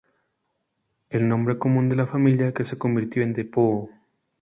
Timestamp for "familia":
2.07-2.55